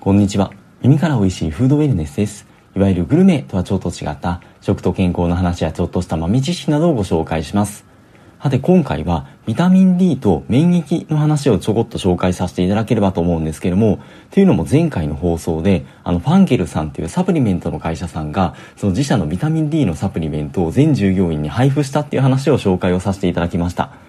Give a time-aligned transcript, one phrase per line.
[0.00, 0.52] こんにちは。
[0.80, 2.46] 耳から美味しいフードウェルネスです。
[2.76, 7.84] いわゆるグルメとはちょっと違った食と健康の話やちょっとした豆知識などをご紹介します。
[8.40, 13.98] さて今回はビタミン D と免疫の話をちょこっと紹介させていただければと思うんですけども、
[14.30, 24.07] というのも前回の放送で、あのファンケルさんっていうサプリメントの会社さんが、その自社のビタミン D のサプリメントを全従業員に配布したっていう話を紹介をさせていただきました。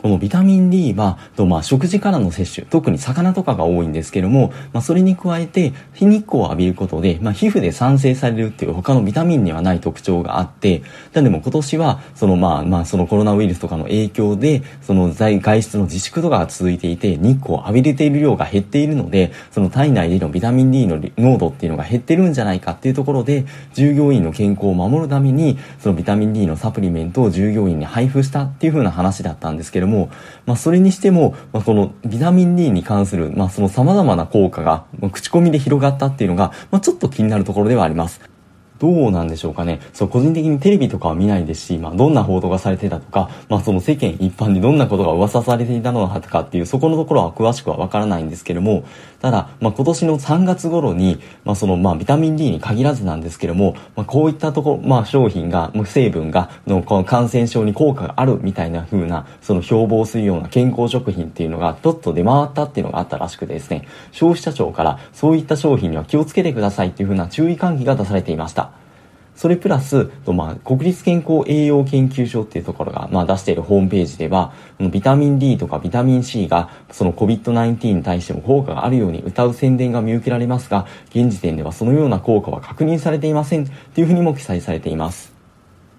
[0.00, 10.82] このビタミン D は、とまあ食事からの摂取、特に魚とかが多いんですけども、まあそれに加えて、日日光を浴びることで、まあ皮膚で産生されるっていう他のビタミンにはない特徴があって、
[11.12, 23.44] なんでも今年は、そのまあまあそのコロナウイルスとかの影響で、その外出の自粛とかが続いていて、日光を浴びれている量が減っているので、その体内でのビタミン D の濃度っていうのが減ってるんじゃないかっていうところで、
[23.74, 30.10] 従業員の健康を守るために、そのビタミン D のサプリメントを従業員に配布したっていう風な話だったんですけども、も
[30.46, 38.20] まあそれにしても、まあ、このビタミン D に関する、まあ、その様々な効果が、まあ、口コミで広がったっていうのが、まあ、ちょっと気になるところではあります。
[38.80, 39.78] どうなんでしょうかね。
[39.92, 48.84] そう、個人的にテレビとかは見ないですし、まあ、どんな報道がされてたとか、まあ、その世間一般にどんなことが噂されていたのかっていう、そこのところは詳しくはわからないんですけども、
[49.20, 68.70] ただ、まあ、今年の3月頃に、まあ、その、まあ、ビタミン D に限らずなんですけども、まあ、こういったとこ、まあ、商品が、成分が、の、この感染症に効果があるみたいな風な、その標榜するような健康食品っていうのが、ちょっと出回ったっていうのがあったらしくてですね、消費者庁から、そういった商品には気をつけてくださいっていう風な注意喚起が出されていました。
[69.40, 85.39] それプラス、まあ、国立健康栄養研究所っていうところが、まあ、出しているホームページでは、ビタミン D とかビタミン C が、その COVID-19 に対しても効果があるように歌う宣伝が見受けられますが、現時点ではそのような効果は確認されていませんっていうふうにも記載されています。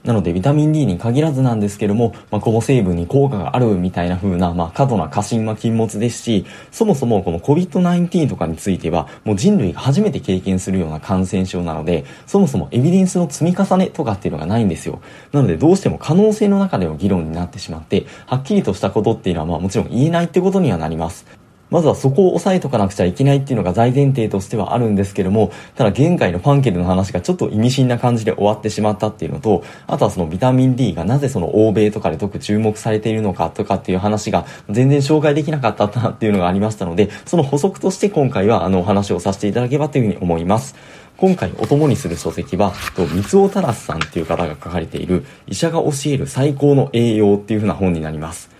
[0.04, 15.02] なので、ビタミン D に限らずなんですけども、まあ、この成分に効果があるみたいな風な、まあ、過度な過信は禁物ですし、そもそもこの COVID-19 とかについては、もう人類が初めて経験するような感染症なので、そもそもエビデンスの積み重ねとかっていうのがないんですよ。
[15.32, 21.41] なので、どうしても可能性の中での議論になってしまって、はっきりとしたことっていうのは、まあ、もちろん言えないってことにはなります。
[21.72, 40.76] まずはそこを押さえとかなくちゃいけないっていうのが大前提としてはあるんですけども、ただ現在のファンケルの話がちょっと意味深な感じで終わってしまったっていうのと、あとはそのビタミン D がなぜその欧米とかで特注目されているのかとかっていう話が全然紹介できなかったなっていうのがありましたので、その補足として今回はあのお話をさせていただければというふうに思います。
[41.16, 48.51] 今回お供にする書籍は、三尾タラスさんっていう方が書かれている、医者が教える最高の栄養っていう風な本になります。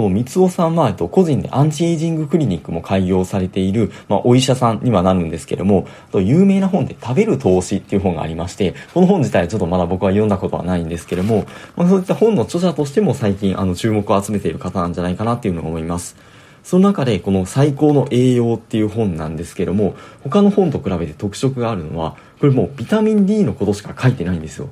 [0.00, 11.44] この三尾さんは、えっと、個人でアンチエイジングクリニックも開業されている、まあ、お医者さんにはなるんですけども、有名な本で食べる投資っていう本がありまして、この本自体はちょっとまだ僕は読んだことはないんですけども、
[11.76, 16.16] まあ、そういった本の著者としても最近、あの、注目を集めている方なんじゃないかなっていうのを思います。
[16.62, 24.70] その中でこの最高の栄養っていう本なんですけども、他の本と比べて特色があるのは、これもうビタミン D のことしか書いてないんですよ。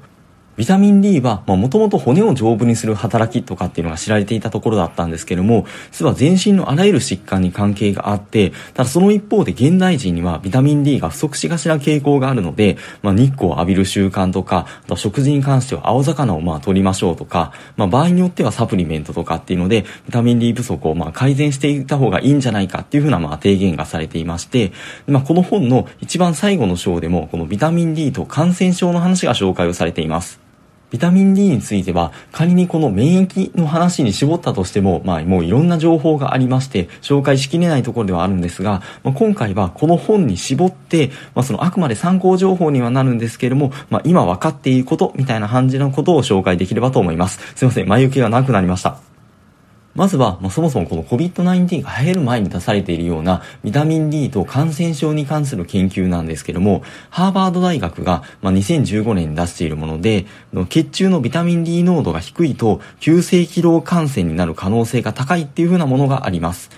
[0.58, 24.72] ビタミン D は、まあ、もともと骨を丈夫にする働きとかっていうのが知られていたところだったんですけども、実は全身のあらゆる疾患に関係があって、ただその一方で現代人にはビタミン D が不足しがちな傾向があるので、まあ、日光を浴びる習慣とか、あと食事に関しては青魚をまあ取りましょうとか、まあ、場合によってはサプリメントとかっていうので、ビタミン D 不足をまあ改善していった方がいいんじゃないかっていうふうなまあ提言がされていまして、
[25.06, 30.47] まあ、この本の一番最後の章でも、このビタミン D と感染症の話が紹介をされています。
[30.90, 47.38] ビタミン D については、仮にこの免疫の話に絞ったとしても、まあもういろんな情報がありまして、紹介しきれないところではあるんですが、まあ、今回はこの本に絞って、まあそのあくまで参考情報にはなるんですけれども、まあ今分かっていることみたいな感じのことを紹介できればと思います。
[47.54, 49.07] すいません、前置きがなくなりました。
[49.98, 60.26] まずは、まあ、そもそもこの COVID-19 が流行る前に出されているようなビタミン D と感染症に関する研究なんですけども、ハーバード大学が、まあ、2015年に出しているもので、
[60.68, 66.70] 血中のビタミン D 濃度が低いと急性疲労感染になる可能性が高いっていうふうなものがあります。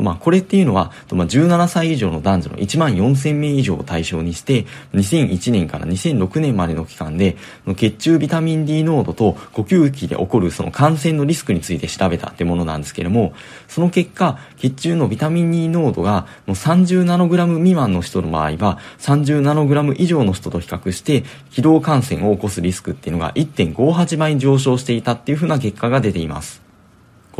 [0.00, 7.36] まあ、これっていうのは、まあ、17歳以上の男女の1万4000名以上を対象にして、2001年から2006年までの期間で、
[7.76, 13.32] 血中ビタミン D 濃度と呼吸器で起こるその感染のリスクについて調べたってものなんですけれども、
[13.68, 26.69] その結果、血中のビタミン D 濃度がもう30ナノグラム未満の人の場合は、30ナノグラム以上の人と比較して、気道感染を起こすリスクっていうのが1.58倍上昇していたっていうふうな結果が出ています。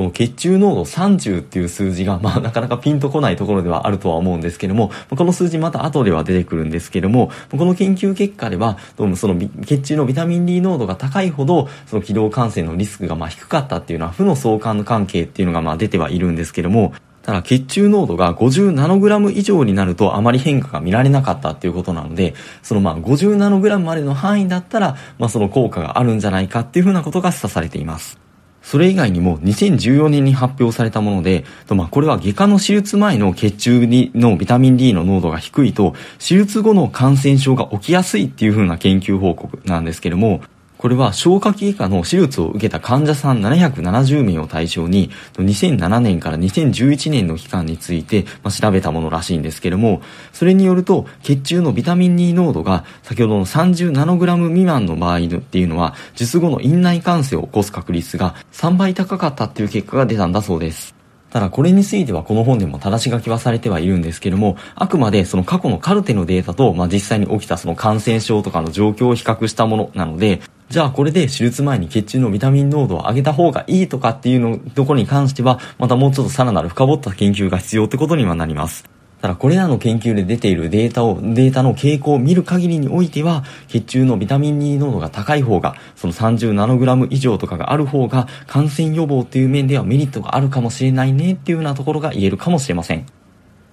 [0.00, 22.32] この血中濃度30っていう数字が、まあなかなかピンとこないところではあるとは思うんですけども、この数字また後では出てくるんですけども、この研究結果では、どうもその血中のビタミン D 濃度が高いほど、その気道感染のリスクがまあ低かったっていうのは負の相関関係っていうのがまあ出てはいるんですけども、ただ血中濃度が50ナノグラム以上になるとあまり変化が見られなかったっていうことなので、
[22.62, 28.29] そのまあ50ナノグラムまでの範囲だったら、まあその効果があるんじゃないかっていうふうなことが示唆されています。
[28.62, 40.42] それ以外にも2014年に発表されたもので、まあ、これは外科の手術前の血中のビタミン D の濃度が低いと、手術後の感染症が起きやすいっていう風な研究報告なんですけども、
[40.80, 50.00] これは消化器外科の手術を受けた患者さん770名を対象に、2007年から2011年の期間について、ま、調べたものらしいんですけれども、
[50.32, 60.94] それによると、血中のビタミン D 濃度が先ほどの30ナノグラム未満の場合っていうのは、術後の院内感染を起こす確率が3倍高かったっていう結果が出たんだそうです。
[61.28, 78.84] ただこれについてはこの本でも正し書きはされてはいるんですけども、あくまでその過去のカルテのデータと、まあ、実際に起きたその感染症とかの状況を比較したものなので、じゃあこれで手術前に血中のビタミン濃度を上げた方がいいとかっていうのとこに関しては、またもうちょっとさらなる深掘った研究が必要ってことにはなります。
[79.20, 93.06] ただこれらの研究で出ているデータを、データの傾向を見る限りにおいては、血中のビタミン D 濃度が高い方が、その30ナノグラム以上とかがある方が、感染予防っていう面ではメリットがあるかもしれないねっていうようなところが言えるかもしれません。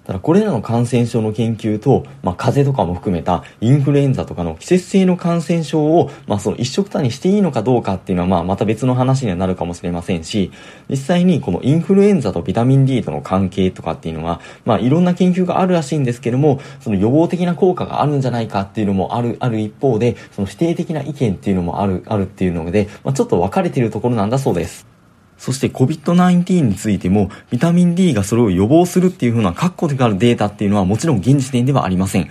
[0.08, 10.50] ただこれらの感染症の研究と、まあ、風邪とかも含めたインフルエンザとかの季節性の感染症を、まあ、その一色単にしていいのかどうかっていうのは、まあ、また別の話にはなるかもしれませんし、
[10.88, 24.87] 実際にこのインフルエンザとビタミン D との関係とかっていうのは、まあ、いろんな研究があるらしいんですけども、その予防的な効果があるんじゃないかっていうのもある、ある一方で、その否定的な意見っていうのもある、あるっていうので、まあ、ちょっと分かれているところなんだそうです。
[25.38, 32.28] そして COVID-19 についても、ビタミン D がそれを予防するっていう風な確固であるデータっていうのはもちろん現時点ではありません。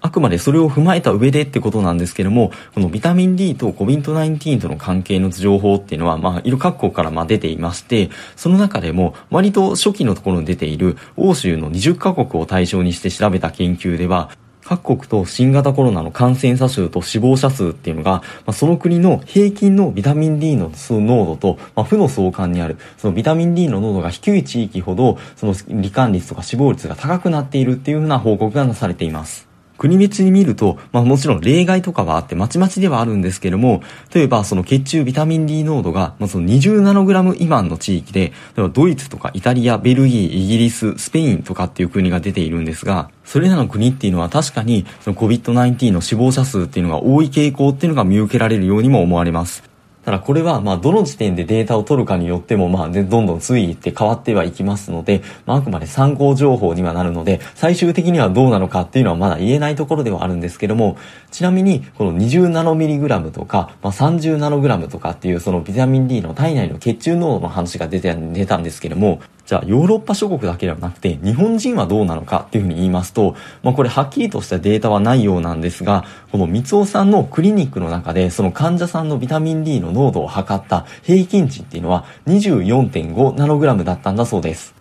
[0.00, 14.30] あくまでそれを踏まえた上でってことなんですけども、このビタミン D と COVID-19 との関係の情報っていうのは、まあ、いろ各国からまあ出ていまして、その中でも、割と初期のところに出ている欧州の20カ国を対象にして調べた研究では、
[14.68, 29.47] 各国と新型コロナの感染者数と死亡者数っていうのが、まあ、その国の平均のビタミン D の濃度と、まあ、負の相関にある、そのビタミン D の濃度が低い地域ほど、その罹患率とか死亡率が高くなっているっていうふうな報告がなされています。
[29.78, 33.82] 国別に見ると、まあもちろん例外とかはあってまちまちではあるんですけども、
[34.12, 49.67] 例えばその血中ビタミン D 濃度が、まあ、その20ナノグラム未満の地域で、例えばドイツとかイタリア、ベルギー、イギリス、スペインとかっていう国が出ているんですが、それらの国っていうのは確かにその COVID-19 の死亡者数っていうのが多い傾向っていうのが見受けられるようにも思われます。
[50.08, 60.96] ただこれは、まあ、どの時点でデータを取るかによっても、まあ、ねどんどん推移って変わってはいきますので、まあ、あくまで参考情報にはなるので、最終的にはどうなのかっていうのはまだ言えないところではあるんですけども、
[61.30, 84.77] ちなみに、この20ナノミリグラムとか、まあ、30ナノグラムとかっていう、そのビタミン D の体内の血中濃度の話が出て、出たんですけども、じゃあヨーロッパ諸国だけではなくて日本人はどうなのかっていうふうに言いますと、まあこれはっきりとしたデータはないようなんですが、この三尾さんのクリニックの中でその患者さんのビタミン D の濃度を測った平均値っていうのは24.5ナノグラムだったんだそうです。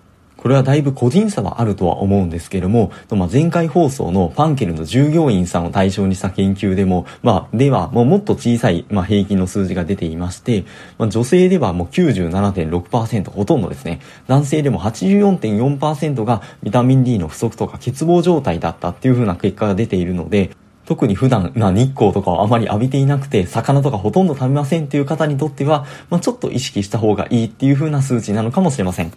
[0.48, 10.64] これはだいぶ個人差はあるとは思うんですけども、まあ、前回放送のファンケルの従業員さんを対象にした研究でも、まあ、では、もうもっと小さい、まあ、平均の数字が出ていまして、
[10.98, 20.52] まあ、女性ではもう97.6%ほとんどですね、男性でも84.4%がビタミン D の不足とか欠乏状態だったっていう風な結果が出ているので、
[20.86, 29.12] 特に普段、まあ、日光とかをあまり浴びていなくて、魚とかほとんど食べませんっていう方にとっては、まあ、ちょっと意識した方がいいっていう風な数値なのかもしれません。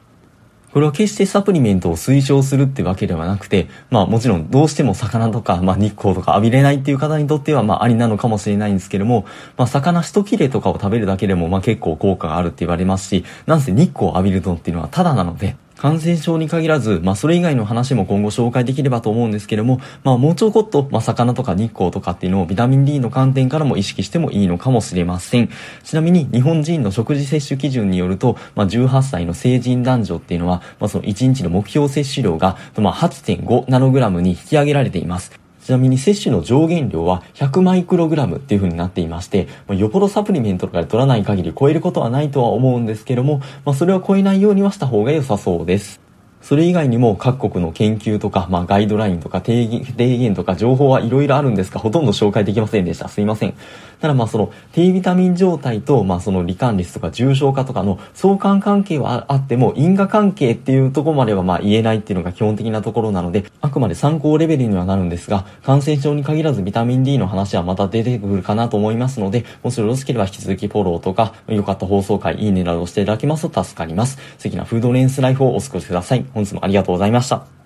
[0.72, 25.48] これは決してサプリメントを推奨するってわけではなくて、まあもちろんどうしても魚とか、まあ日光とか浴びれないっていう方にとってはまあありなのかもしれないんですけども、まあ魚一切れとかを食べるだけでもまあ結構効果があるって言われますし、なんせ日光を浴びるのっていうのはただなので、感染症に限らず、まあ、それ以外の話も今後紹介できればと思うんですけれども、まあ、もうちょこっと、まあ、魚とか日光とかっていうのをビタミン D の観点からも意識してもいいのかもしれません。
[25.82, 35.32] ちなみに、日本人の食事摂取基準によると、まあ、18歳の成人男女っていうのは、まあ、その1日の目標摂取量が、まあ、8.5ナノグラムに引き上げられています。
[35.62, 45.99] ちなみに摂取の上限量は100マイクログラムっていう風になっていまして、まあ、よほどサプリメントとかで取らない限り超えることはないとは思うんですけども、まあ、それを超えないようにはした方が良さそうです。
[46.42, 53.08] それ以外にも各国の研究とか、まあ、ガイドラインとか提言提言とか情報はいろいろあるんですが、ほとんど紹介できませんでした。
[53.08, 53.54] すいません。
[54.00, 74.16] ただまあその低ビタミン状態と、まあその罹患率とか重症化とかの相関関係はあっても、因果関係っていうとこまではまあ言えないっていうのが基本的なところなので、あくまで参考レベルにはなるんですが、感染症に限らずビタミン D の話はまた出てくるかなと思いますので、もしよろしければ引き続きフォローとか、良かった放送回、いいねなどしていただけますと助かります。
[74.38, 76.24] 素敵なフードレンスライフをお過ごしください。
[76.34, 77.59] 本日もありがとうございました。